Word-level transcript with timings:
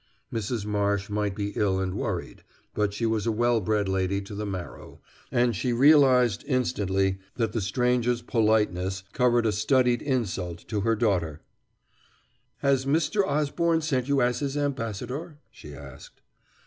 Mrs. 0.33 0.65
Marsh 0.65 1.11
might 1.11 1.35
be 1.35 1.53
ill 1.55 1.79
and 1.79 1.93
worried; 1.93 2.43
but 2.73 2.91
she 2.91 3.05
was 3.05 3.27
a 3.27 3.31
well 3.31 3.61
bred 3.61 3.87
lady 3.87 4.19
to 4.21 4.33
the 4.33 4.47
marrow, 4.47 4.99
and 5.31 5.55
she 5.55 5.73
realized 5.73 6.43
instantly 6.47 7.19
that 7.35 7.51
the 7.51 7.61
stranger's 7.61 8.23
politeness 8.23 9.03
covered 9.13 9.45
a 9.45 9.51
studied 9.51 10.01
insult 10.01 10.67
to 10.69 10.79
her 10.81 10.95
daughter. 10.95 11.41
"Has 12.63 12.87
Mr. 12.87 13.23
Osborne 13.27 13.81
sent 13.81 14.07
you 14.07 14.23
as 14.23 14.39
his 14.39 14.57
ambassador?" 14.57 15.37
she 15.51 15.75
asked. 15.75 16.21